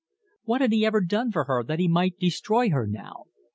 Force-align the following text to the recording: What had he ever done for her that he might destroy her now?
What 0.45 0.61
had 0.61 0.71
he 0.71 0.83
ever 0.83 1.01
done 1.01 1.31
for 1.31 1.43
her 1.43 1.63
that 1.63 1.77
he 1.77 1.87
might 1.87 2.17
destroy 2.17 2.71
her 2.71 2.87
now? 2.87 3.25